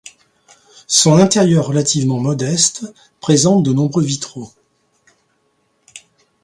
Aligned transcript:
Son 0.87 1.17
intérieur 1.17 1.67
relativement 1.67 2.19
modeste 2.19 2.91
présente 3.19 3.61
de 3.61 3.71
nombreux 3.71 4.01
vitraux. 4.01 4.51